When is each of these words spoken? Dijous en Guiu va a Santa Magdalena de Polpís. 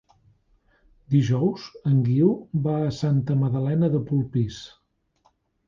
Dijous 1.15 1.65
en 1.91 1.99
Guiu 2.09 2.33
va 2.69 2.75
a 2.87 2.97
Santa 3.03 3.39
Magdalena 3.45 3.93
de 3.99 4.05
Polpís. 4.11 4.61